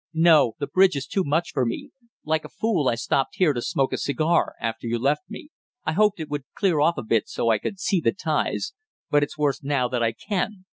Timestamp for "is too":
0.95-1.23